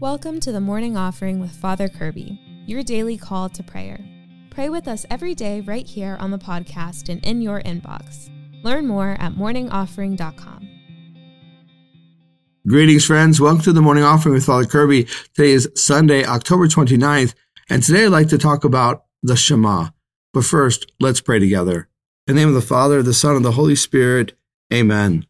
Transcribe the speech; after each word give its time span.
Welcome 0.00 0.40
to 0.40 0.50
the 0.50 0.62
morning 0.62 0.96
offering 0.96 1.40
with 1.40 1.50
Father 1.50 1.86
Kirby, 1.86 2.40
your 2.64 2.82
daily 2.82 3.18
call 3.18 3.50
to 3.50 3.62
prayer. 3.62 4.00
Pray 4.48 4.70
with 4.70 4.88
us 4.88 5.04
every 5.10 5.34
day 5.34 5.60
right 5.60 5.86
here 5.86 6.16
on 6.18 6.30
the 6.30 6.38
podcast 6.38 7.10
and 7.10 7.22
in 7.22 7.42
your 7.42 7.60
inbox. 7.60 8.30
Learn 8.64 8.86
more 8.86 9.18
at 9.20 9.34
morningoffering.com. 9.34 10.68
Greetings, 12.66 13.04
friends. 13.04 13.42
Welcome 13.42 13.60
to 13.60 13.74
the 13.74 13.82
morning 13.82 14.02
offering 14.02 14.32
with 14.32 14.46
Father 14.46 14.64
Kirby. 14.64 15.04
Today 15.34 15.50
is 15.50 15.70
Sunday, 15.74 16.24
October 16.24 16.66
29th, 16.66 17.34
and 17.68 17.82
today 17.82 18.06
I'd 18.06 18.08
like 18.08 18.28
to 18.28 18.38
talk 18.38 18.64
about 18.64 19.04
the 19.22 19.36
Shema. 19.36 19.90
But 20.32 20.46
first, 20.46 20.90
let's 20.98 21.20
pray 21.20 21.40
together. 21.40 21.90
In 22.26 22.36
the 22.36 22.40
name 22.40 22.48
of 22.48 22.54
the 22.54 22.62
Father, 22.62 23.02
the 23.02 23.12
Son, 23.12 23.36
and 23.36 23.44
the 23.44 23.52
Holy 23.52 23.76
Spirit, 23.76 24.32
amen. 24.72 25.26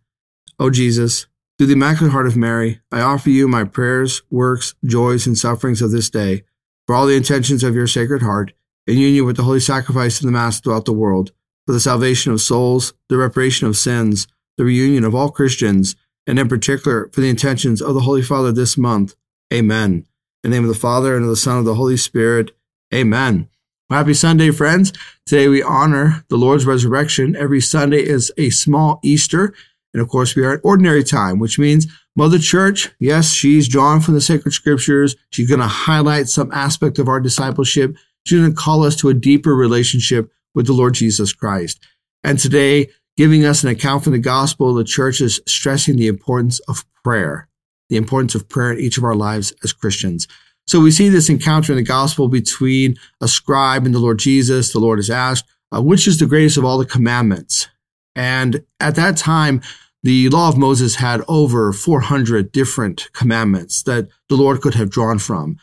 Oh, 0.61 0.71
Jesus, 0.71 1.27
through 1.61 1.67
the 1.67 1.75
Immaculate 1.75 2.13
Heart 2.13 2.27
of 2.27 2.39
Mary, 2.39 2.81
I 2.91 3.03
offer 3.03 3.29
you 3.29 3.47
my 3.47 3.65
prayers, 3.65 4.23
works, 4.31 4.75
joys, 4.83 5.27
and 5.27 5.37
sufferings 5.37 5.83
of 5.83 5.91
this 5.91 6.09
day, 6.09 6.43
for 6.87 6.95
all 6.95 7.05
the 7.05 7.15
intentions 7.15 7.63
of 7.63 7.75
your 7.75 7.87
Sacred 7.87 8.23
Heart, 8.23 8.55
in 8.87 8.97
union 8.97 9.27
with 9.27 9.37
the 9.37 9.43
holy 9.43 9.61
sacrifice 9.61 10.19
of 10.19 10.25
the 10.25 10.33
Mass 10.33 10.59
throughout 10.59 10.87
the 10.87 10.95
world, 10.95 11.33
for 11.67 11.75
the 11.75 11.79
salvation 11.79 12.33
of 12.33 12.41
souls, 12.41 12.95
the 13.11 13.19
reparation 13.19 13.67
of 13.67 13.77
sins, 13.77 14.27
the 14.57 14.65
reunion 14.65 15.05
of 15.05 15.15
all 15.15 15.29
Christians, 15.29 15.97
and 16.27 16.39
in 16.39 16.49
particular 16.49 17.11
for 17.13 17.21
the 17.21 17.29
intentions 17.29 17.83
of 17.83 17.93
the 17.93 18.01
Holy 18.01 18.23
Father 18.23 18.53
this 18.53 18.79
month. 18.79 19.15
Amen. 19.53 20.07
In 20.43 20.51
the 20.51 20.57
name 20.57 20.65
of 20.65 20.73
the 20.73 20.81
Father, 20.81 21.15
and 21.15 21.25
of 21.25 21.31
the 21.31 21.37
Son, 21.37 21.59
and 21.59 21.61
of 21.61 21.67
the 21.67 21.75
Holy 21.75 21.99
Spirit. 21.99 22.53
Amen. 22.95 23.51
Happy 23.91 24.15
Sunday, 24.15 24.51
friends. 24.51 24.95
Today 25.27 25.49
we 25.49 25.63
honor 25.63 26.25
the 26.31 26.39
Lord's 26.39 26.65
resurrection. 26.65 27.37
Every 27.37 27.61
Sunday 27.61 28.03
is 28.03 28.33
a 28.39 28.49
small 28.49 28.99
Easter. 29.05 29.53
And 29.93 30.01
of 30.01 30.09
course, 30.09 30.37
we 30.37 30.45
are 30.45 30.55
at 30.55 30.61
ordinary 30.63 31.03
time, 31.03 31.39
which 31.39 31.59
means 31.59 31.87
Mother 32.17 32.39
Church, 32.39 32.91
yes, 33.01 33.33
she's 33.33 33.69
drawn 33.69 34.01
from 34.01 34.15
the 34.15 34.21
sacred 34.21 34.53
scriptures. 34.53 35.17
She's 35.31 35.49
going 35.49 35.61
to 35.61 35.67
highlight 35.67 36.29
some 36.29 36.51
aspect 36.53 36.99
of 36.99 37.09
our 37.09 37.21
discipleship. 37.21 37.97
She's 38.25 38.39
going 38.39 38.51
to 38.51 38.57
call 38.57 38.85
us 38.85 38.97
to 38.97 39.09
a 39.09 39.15
deeper 39.15 39.55
relationship 39.55 40.31
with 40.55 40.67
the 40.67 40.73
Lord 40.73 40.95
Jesus 40.95 41.33
Christ. 41.33 41.81
And 42.23 42.39
today, 42.39 42.89
giving 43.17 43.45
us 43.45 43.63
an 43.63 43.71
account 43.71 44.05
from 44.05 44.13
the 44.13 44.19
gospel, 44.19 44.75
the 44.75 44.85
church 44.85 45.21
is 45.21 45.41
stressing 45.47 45.97
the 45.97 46.07
importance 46.07 46.61
of 46.61 46.85
prayer, 47.03 47.49
the 47.89 47.97
importance 47.97 48.35
of 48.35 48.49
prayer 48.49 48.73
in 48.73 48.81
each 48.81 48.99
of 48.99 49.05
our 49.05 49.15
lives 49.15 49.53
as 49.65 49.73
Christians. 49.73 50.29
So 50.67 50.81
we 50.81 50.91
see 50.91 51.09
this 51.09 51.29
encounter 51.29 51.73
in 51.73 51.79
the 51.79 51.83
gospel 51.83 52.29
between 52.29 52.97
a 53.21 53.29
scribe 53.29 53.87
and 53.87 53.95
the 53.95 53.99
Lord 53.99 54.19
Jesus. 54.19 54.73
The 54.73 54.79
Lord 54.79 54.99
is 54.99 55.11
asked, 55.11 55.45
uh, 55.75 55.83
which 55.83 56.07
is 56.07 56.19
the 56.19 56.27
greatest 56.27 56.57
of 56.57 56.65
all 56.65 56.79
the 56.79 56.85
commandments? 56.85 57.69
And 58.15 58.65
at 58.81 58.97
that 58.97 59.17
time, 59.17 59.63
the 60.03 60.29
law 60.31 60.49
of 60.49 60.57
Moses 60.57 60.97
had 60.97 61.23
over 61.29 61.73
400 61.73 62.53
different 62.53 63.09
commandments 63.13 63.83
that 63.83 64.09
the 64.29 64.37
Lord 64.37 64.61
could 64.61 64.75
have 64.75 64.91
drawn 64.91 65.19
from. 65.19 65.59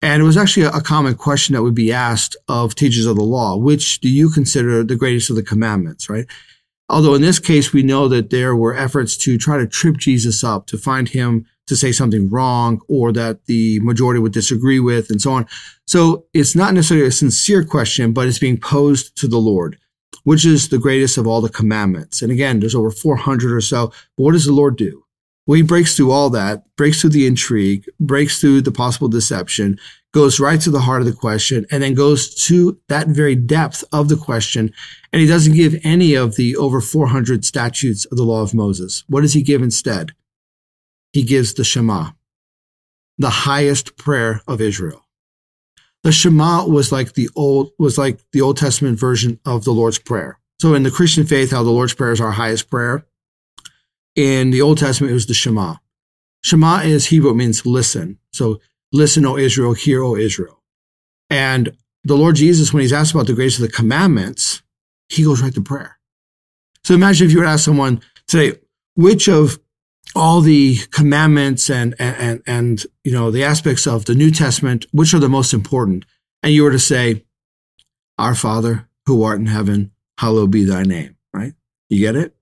And 0.00 0.20
it 0.20 0.24
was 0.24 0.36
actually 0.36 0.66
a, 0.66 0.80
common 0.80 1.14
question 1.14 1.54
that 1.54 1.62
would 1.62 1.76
be 1.76 1.92
asked 1.92 2.36
of 2.48 2.74
teachers 2.74 3.06
of 3.06 3.16
the 3.16 3.22
law. 3.22 3.56
Which 3.56 4.00
do 4.00 4.08
you 4.08 4.30
consider 4.30 4.82
the 4.82 4.96
greatest 4.96 5.30
of 5.30 5.36
the 5.36 5.44
commandments, 5.44 6.10
right? 6.10 6.26
Although 6.88 7.14
in 7.14 7.22
this 7.22 7.38
case, 7.38 7.72
we 7.72 7.82
know 7.82 8.08
that 8.08 8.30
there 8.30 8.56
were 8.56 8.76
efforts 8.76 9.16
to 9.18 9.38
try 9.38 9.58
to 9.58 9.66
trip 9.66 9.98
Jesus 9.98 10.42
up, 10.42 10.66
to 10.66 10.78
find 10.78 11.08
him 11.08 11.46
to 11.68 11.76
say 11.76 11.92
something 11.92 12.28
wrong 12.28 12.80
or 12.88 13.12
that 13.12 13.46
the 13.46 13.78
majority 13.80 14.18
would 14.18 14.32
disagree 14.32 14.80
with 14.80 15.08
and 15.08 15.22
so 15.22 15.32
on. 15.32 15.46
So 15.86 16.26
it's 16.34 16.56
not 16.56 16.74
necessarily 16.74 17.06
a 17.06 17.12
sincere 17.12 17.64
question, 17.64 18.12
but 18.12 18.26
it's 18.26 18.40
being 18.40 18.58
posed 18.58 19.16
to 19.18 19.28
the 19.28 19.38
Lord 19.38 19.78
which 20.24 20.44
is 20.44 20.68
the 20.68 20.78
greatest 20.78 21.18
of 21.18 21.26
all 21.26 21.40
the 21.40 21.48
commandments. 21.48 22.22
And 22.22 22.30
again, 22.30 22.60
there's 22.60 22.74
over 22.74 22.90
400 22.90 23.52
or 23.52 23.60
so. 23.60 23.88
But 24.16 24.22
what 24.24 24.32
does 24.32 24.46
the 24.46 24.52
Lord 24.52 24.76
do? 24.76 25.04
Well, 25.46 25.56
he 25.56 25.62
breaks 25.62 25.96
through 25.96 26.12
all 26.12 26.30
that, 26.30 26.64
breaks 26.76 27.00
through 27.00 27.10
the 27.10 27.26
intrigue, 27.26 27.84
breaks 27.98 28.40
through 28.40 28.62
the 28.62 28.70
possible 28.70 29.08
deception, 29.08 29.78
goes 30.12 30.38
right 30.38 30.60
to 30.60 30.70
the 30.70 30.80
heart 30.80 31.02
of 31.02 31.06
the 31.06 31.12
question, 31.12 31.66
and 31.70 31.82
then 31.82 31.94
goes 31.94 32.34
to 32.46 32.78
that 32.88 33.08
very 33.08 33.34
depth 33.34 33.82
of 33.92 34.08
the 34.08 34.16
question. 34.16 34.72
And 35.12 35.20
he 35.20 35.26
doesn't 35.26 35.54
give 35.54 35.80
any 35.82 36.14
of 36.14 36.36
the 36.36 36.56
over 36.56 36.80
400 36.80 37.44
statutes 37.44 38.04
of 38.04 38.16
the 38.16 38.22
law 38.22 38.42
of 38.42 38.54
Moses. 38.54 39.02
What 39.08 39.22
does 39.22 39.32
he 39.32 39.42
give 39.42 39.62
instead? 39.62 40.12
He 41.12 41.22
gives 41.24 41.54
the 41.54 41.64
Shema, 41.64 42.10
the 43.18 43.30
highest 43.30 43.96
prayer 43.96 44.42
of 44.46 44.60
Israel. 44.60 45.04
The 46.02 46.12
Shema 46.12 46.66
was 46.66 46.90
like 46.90 47.14
the 47.14 47.28
old 47.36 47.70
was 47.78 47.96
like 47.96 48.20
the 48.32 48.40
Old 48.40 48.56
Testament 48.56 48.98
version 48.98 49.38
of 49.44 49.64
the 49.64 49.72
Lord's 49.72 49.98
Prayer. 49.98 50.38
So 50.60 50.74
in 50.74 50.82
the 50.82 50.90
Christian 50.90 51.24
faith, 51.24 51.50
how 51.50 51.62
the 51.62 51.70
Lord's 51.70 51.94
Prayer 51.94 52.12
is 52.12 52.20
our 52.20 52.32
highest 52.32 52.70
prayer. 52.70 53.04
In 54.14 54.50
the 54.50 54.62
Old 54.62 54.78
Testament, 54.78 55.10
it 55.10 55.14
was 55.14 55.26
the 55.26 55.34
Shema. 55.34 55.76
Shema 56.42 56.80
is 56.80 57.06
Hebrew, 57.06 57.34
means 57.34 57.64
listen. 57.64 58.18
So 58.32 58.60
listen, 58.92 59.24
O 59.24 59.36
Israel, 59.36 59.74
hear, 59.74 60.02
O 60.02 60.16
Israel. 60.16 60.62
And 61.30 61.76
the 62.04 62.16
Lord 62.16 62.36
Jesus, 62.36 62.72
when 62.72 62.82
he's 62.82 62.92
asked 62.92 63.14
about 63.14 63.26
the 63.26 63.34
greatest 63.34 63.60
of 63.60 63.66
the 63.66 63.72
commandments, 63.72 64.62
he 65.08 65.24
goes 65.24 65.40
right 65.40 65.54
to 65.54 65.62
prayer. 65.62 65.98
So 66.84 66.94
imagine 66.94 67.26
if 67.26 67.32
you 67.32 67.38
were 67.38 67.44
to 67.44 67.50
ask 67.50 67.64
someone 67.64 68.02
today, 68.26 68.58
which 68.96 69.28
of 69.28 69.58
all 70.14 70.40
the 70.40 70.76
commandments 70.90 71.70
and, 71.70 71.94
and, 71.98 72.42
and, 72.46 72.84
you 73.04 73.12
know, 73.12 73.30
the 73.30 73.44
aspects 73.44 73.86
of 73.86 74.04
the 74.04 74.14
New 74.14 74.30
Testament, 74.30 74.86
which 74.92 75.14
are 75.14 75.18
the 75.18 75.28
most 75.28 75.52
important? 75.52 76.04
And 76.42 76.52
you 76.52 76.64
were 76.64 76.70
to 76.72 76.78
say, 76.78 77.24
Our 78.18 78.34
Father 78.34 78.88
who 79.06 79.22
art 79.22 79.38
in 79.38 79.46
heaven, 79.46 79.92
hallowed 80.18 80.50
be 80.50 80.64
thy 80.64 80.82
name, 80.82 81.16
right? 81.32 81.54
You 81.88 82.00
get 82.00 82.16
it? 82.16 82.34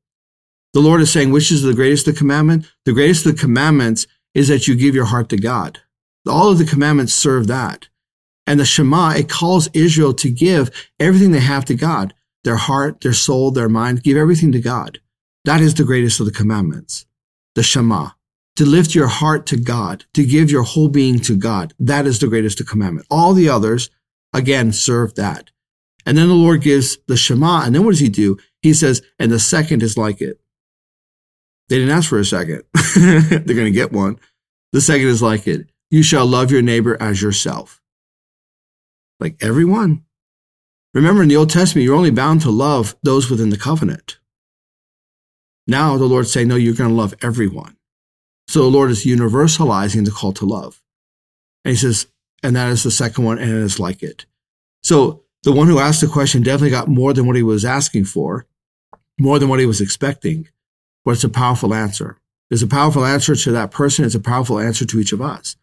The 0.73 0.81
Lord 0.81 1.01
is 1.01 1.11
saying, 1.11 1.33
which 1.33 1.51
is 1.51 1.63
the 1.63 1.75
greatest 1.75 2.07
of 2.07 2.15
the 2.15 2.19
commandment? 2.19 2.71
The 2.85 2.93
greatest 2.93 3.27
of 3.27 3.35
the 3.35 3.41
commandments 3.41 4.07
is 4.35 4.49
that 4.49 4.69
you 4.69 4.77
give 4.77 4.95
your 4.95 5.07
heart 5.07 5.29
to 5.31 5.37
God. 5.37 5.81
All 6.29 6.51
of 6.51 6.59
the 6.59 6.65
commandments 6.65 7.15
serve 7.15 7.47
that. 7.49 7.89
And 8.47 8.61
the 8.61 8.65
Shema, 8.65 9.11
it 9.13 9.29
calls 9.29 9.69
Israel 9.73 10.15
to 10.15 10.31
give 10.31 10.71
everything 10.99 11.33
they 11.33 11.41
have 11.41 11.65
to 11.67 11.75
God 11.75 12.15
their 12.43 12.57
heart, 12.57 13.03
their 13.03 13.13
soul, 13.13 13.51
their 13.51 13.69
mind, 13.69 14.03
give 14.03 14.17
everything 14.17 14.51
to 14.53 14.61
God. 14.61 14.99
That 15.45 15.61
is 15.61 15.75
the 15.75 15.85
greatest 15.85 16.21
of 16.21 16.27
the 16.27 16.33
commandments 16.33 17.05
the 17.55 17.63
Shema, 17.63 18.11
to 18.57 18.65
lift 18.65 18.95
your 18.95 19.09
heart 19.09 19.47
to 19.47 19.57
God, 19.57 20.05
to 20.15 20.25
give 20.25 20.51
your 20.51 20.63
whole 20.63 20.89
being 20.89 21.19
to 21.21 21.37
God. 21.37 21.75
That 21.79 22.07
is 22.07 22.19
the 22.19 22.29
greatest 22.29 22.67
commandment. 22.67 23.07
All 23.11 23.33
the 23.33 23.49
others, 23.49 23.91
again, 24.33 24.73
serve 24.73 25.15
that. 25.15 25.51
And 26.07 26.17
then 26.17 26.29
the 26.29 26.35
Lord 26.35 26.63
gives 26.63 26.99
the 27.07 27.17
Shema. 27.17 27.63
And 27.63 27.75
then 27.75 27.85
what 27.85 27.93
does 27.93 28.01
he 28.01 28.09
do? 28.09 28.39
He 28.63 28.73
says, 28.75 29.03
and 29.19 29.31
the 29.31 29.39
second 29.39 29.83
is 29.83 29.97
like 29.97 30.21
it. 30.21 30.41
They 31.69 31.79
didn't 31.79 31.97
ask 31.97 32.09
for 32.09 32.19
a 32.19 32.25
second. 32.25 32.63
They're 32.97 33.41
going 33.41 33.65
to 33.65 33.71
get 33.71 33.93
one. 33.93 34.19
The 34.73 34.81
second 34.81 35.09
is 35.09 35.23
like 35.23 35.47
it. 35.47 35.69
You 35.91 36.03
shall 36.03 36.27
love 36.27 36.51
your 36.51 36.63
neighbor 36.63 37.01
as 37.01 37.21
yourself. 37.21 37.81
Like 39.19 39.37
everyone. 39.41 40.05
Remember 40.95 41.23
in 41.23 41.29
the 41.29 41.37
Old 41.37 41.51
Testament, 41.51 41.85
you're 41.85 41.97
only 41.97 42.11
bound 42.11 42.41
to 42.43 42.51
love 42.51 42.97
those 43.03 43.31
within 43.31 43.51
the 43.51 43.57
covenant. 43.57 44.19
Now 45.67 45.97
the 45.97 46.07
Lord's 46.07 46.33
saying, 46.33 46.49
no, 46.49 46.57
you're 46.57 46.75
going 46.75 46.91
to 46.91 46.97
love 46.97 47.15
everyone. 47.23 47.77
So 48.49 48.61
the 48.61 48.67
Lord 48.67 48.91
is 48.91 49.05
universalizing 49.05 50.05
the 50.05 50.11
call 50.11 50.33
to 50.33 50.45
love. 50.45 50.83
And 51.65 51.73
he 51.73 51.77
says, 51.77 52.07
and 52.43 52.57
that 52.57 52.71
is 52.71 52.83
the 52.83 52.91
second 52.91 53.25
one, 53.25 53.39
and 53.39 53.51
it 53.51 53.57
is 53.57 53.79
like 53.79 54.03
it. 54.03 54.27
So 54.83 55.25
the 55.43 55.53
one 55.53 55.67
who 55.67 55.79
asked 55.79 56.01
the 56.01 56.07
question 56.07 56.43
definitely 56.43 56.71
got 56.71 56.89
more 56.89 57.13
than 57.13 57.27
what 57.27 57.37
he 57.37 57.43
was 57.43 57.65
asking 57.65 58.07
for, 58.07 58.47
more 59.19 59.39
than 59.39 59.49
what 59.49 59.61
he 59.61 59.67
was 59.67 59.81
expecting, 59.81 60.49
but 61.05 61.13
it's 61.13 61.25
a 61.25 61.29
powerful 61.29 61.75
answer. 61.75 62.19
It's 62.51 62.63
a 62.63 62.67
powerful 62.67 63.05
answer 63.05 63.37
to 63.37 63.53
that 63.53 63.71
person. 63.71 64.05
It's 64.05 64.15
a 64.15 64.21
powerful 64.21 64.59
answer 64.59 64.85
to 64.85 64.99
each 64.99 65.13
of 65.13 65.21
us. 65.21 65.57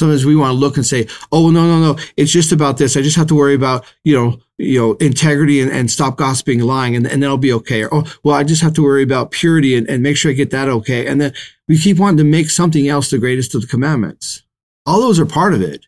Sometimes 0.00 0.24
we 0.24 0.34
want 0.34 0.50
to 0.50 0.58
look 0.58 0.76
and 0.76 0.84
say, 0.84 1.06
"Oh 1.30 1.50
no, 1.50 1.66
no, 1.66 1.80
no! 1.80 2.02
It's 2.16 2.32
just 2.32 2.50
about 2.50 2.78
this. 2.78 2.96
I 2.96 3.02
just 3.02 3.16
have 3.16 3.28
to 3.28 3.34
worry 3.34 3.54
about 3.54 3.84
you 4.02 4.14
know, 4.14 4.40
you 4.58 4.78
know, 4.78 4.94
integrity 4.94 5.60
and, 5.60 5.70
and 5.70 5.90
stop 5.90 6.16
gossiping, 6.16 6.60
lying, 6.60 6.96
and, 6.96 7.06
and 7.06 7.22
then 7.22 7.30
I'll 7.30 7.36
be 7.36 7.52
okay." 7.52 7.84
Or, 7.84 7.90
"Oh, 7.92 8.12
well, 8.24 8.34
I 8.34 8.42
just 8.42 8.62
have 8.62 8.74
to 8.74 8.82
worry 8.82 9.02
about 9.02 9.30
purity 9.30 9.76
and, 9.76 9.88
and 9.88 10.02
make 10.02 10.16
sure 10.16 10.30
I 10.30 10.34
get 10.34 10.50
that 10.50 10.68
okay." 10.68 11.06
And 11.06 11.20
then 11.20 11.32
we 11.68 11.78
keep 11.78 11.98
wanting 11.98 12.18
to 12.18 12.24
make 12.24 12.50
something 12.50 12.88
else 12.88 13.10
the 13.10 13.18
greatest 13.18 13.54
of 13.54 13.60
the 13.60 13.66
commandments. 13.68 14.42
All 14.86 15.00
those 15.00 15.20
are 15.20 15.26
part 15.26 15.54
of 15.54 15.62
it, 15.62 15.86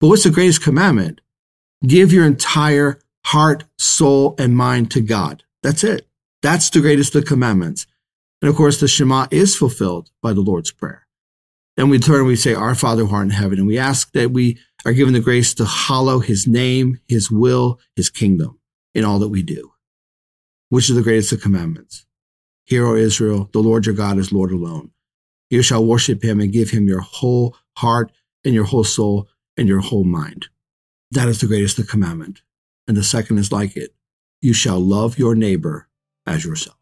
but 0.00 0.08
what's 0.08 0.24
the 0.24 0.30
greatest 0.30 0.62
commandment? 0.62 1.20
Give 1.86 2.12
your 2.12 2.26
entire 2.26 2.98
heart, 3.26 3.64
soul, 3.78 4.34
and 4.38 4.56
mind 4.56 4.90
to 4.92 5.00
God. 5.00 5.44
That's 5.62 5.84
it. 5.84 6.08
That's 6.42 6.70
the 6.70 6.80
greatest 6.80 7.14
of 7.14 7.22
the 7.22 7.28
commandments. 7.28 7.86
And 8.40 8.48
of 8.48 8.56
course, 8.56 8.80
the 8.80 8.88
Shema 8.88 9.26
is 9.30 9.54
fulfilled 9.54 10.10
by 10.22 10.32
the 10.32 10.40
Lord's 10.40 10.70
Prayer. 10.70 11.06
Then 11.80 11.88
we 11.88 11.98
turn 11.98 12.16
and 12.16 12.26
we 12.26 12.36
say, 12.36 12.52
Our 12.52 12.74
Father 12.74 13.06
who 13.06 13.14
art 13.16 13.24
in 13.24 13.30
heaven. 13.30 13.58
And 13.58 13.66
we 13.66 13.78
ask 13.78 14.12
that 14.12 14.32
we 14.32 14.58
are 14.84 14.92
given 14.92 15.14
the 15.14 15.20
grace 15.20 15.54
to 15.54 15.64
hallow 15.64 16.18
his 16.18 16.46
name, 16.46 17.00
his 17.08 17.30
will, 17.30 17.80
his 17.96 18.10
kingdom 18.10 18.58
in 18.94 19.02
all 19.02 19.18
that 19.20 19.30
we 19.30 19.42
do. 19.42 19.72
Which 20.68 20.90
is 20.90 20.96
the 20.96 21.00
greatest 21.00 21.32
of 21.32 21.40
commandments? 21.40 22.04
Hear, 22.66 22.86
O 22.86 22.96
Israel, 22.96 23.48
the 23.54 23.60
Lord 23.60 23.86
your 23.86 23.94
God 23.94 24.18
is 24.18 24.30
Lord 24.30 24.52
alone. 24.52 24.90
You 25.48 25.62
shall 25.62 25.82
worship 25.82 26.22
him 26.22 26.38
and 26.38 26.52
give 26.52 26.68
him 26.68 26.86
your 26.86 27.00
whole 27.00 27.56
heart 27.78 28.12
and 28.44 28.52
your 28.52 28.64
whole 28.64 28.84
soul 28.84 29.30
and 29.56 29.66
your 29.66 29.80
whole 29.80 30.04
mind. 30.04 30.48
That 31.12 31.28
is 31.28 31.40
the 31.40 31.46
greatest 31.46 31.78
of 31.78 31.88
commandment. 31.88 32.42
And 32.88 32.94
the 32.94 33.02
second 33.02 33.38
is 33.38 33.52
like 33.52 33.74
it. 33.74 33.94
You 34.42 34.52
shall 34.52 34.80
love 34.80 35.18
your 35.18 35.34
neighbor 35.34 35.88
as 36.26 36.44
yourself. 36.44 36.76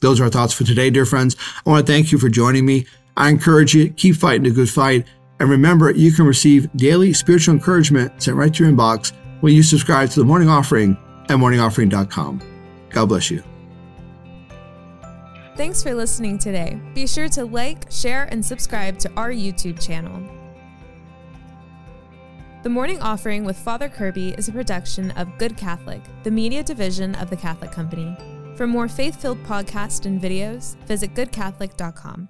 Those 0.00 0.18
are 0.18 0.24
our 0.24 0.30
thoughts 0.30 0.54
for 0.54 0.64
today, 0.64 0.88
dear 0.88 1.04
friends. 1.04 1.36
I 1.66 1.68
want 1.68 1.86
to 1.86 1.92
thank 1.92 2.10
you 2.10 2.16
for 2.16 2.30
joining 2.30 2.64
me. 2.64 2.86
I 3.16 3.28
encourage 3.28 3.74
you, 3.74 3.90
keep 3.90 4.16
fighting 4.16 4.46
a 4.46 4.50
good 4.50 4.70
fight. 4.70 5.06
And 5.38 5.48
remember, 5.48 5.90
you 5.90 6.12
can 6.12 6.26
receive 6.26 6.68
daily 6.76 7.12
spiritual 7.12 7.54
encouragement 7.54 8.22
sent 8.22 8.36
right 8.36 8.52
to 8.52 8.64
your 8.64 8.72
inbox 8.72 9.12
when 9.40 9.54
you 9.54 9.62
subscribe 9.62 10.10
to 10.10 10.20
the 10.20 10.26
morning 10.26 10.48
offering 10.48 10.96
at 11.24 11.36
morningoffering.com. 11.36 12.42
God 12.90 13.06
bless 13.06 13.30
you. 13.30 13.42
Thanks 15.56 15.82
for 15.82 15.94
listening 15.94 16.38
today. 16.38 16.80
Be 16.94 17.06
sure 17.06 17.28
to 17.30 17.44
like, 17.44 17.90
share, 17.90 18.24
and 18.30 18.44
subscribe 18.44 18.98
to 19.00 19.12
our 19.16 19.30
YouTube 19.30 19.80
channel. 19.84 20.20
The 22.62 22.68
Morning 22.68 23.00
Offering 23.00 23.44
with 23.44 23.56
Father 23.56 23.88
Kirby 23.88 24.34
is 24.36 24.48
a 24.48 24.52
production 24.52 25.10
of 25.12 25.38
Good 25.38 25.56
Catholic, 25.56 26.02
the 26.24 26.30
media 26.30 26.62
division 26.62 27.14
of 27.14 27.30
the 27.30 27.36
Catholic 27.36 27.72
Company. 27.72 28.16
For 28.54 28.66
more 28.66 28.88
faith 28.88 29.20
filled 29.20 29.42
podcasts 29.44 30.04
and 30.04 30.20
videos, 30.20 30.76
visit 30.84 31.14
goodcatholic.com. 31.14 32.28